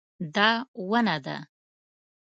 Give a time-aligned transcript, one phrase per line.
[0.35, 0.49] دا
[0.89, 1.37] ونه ده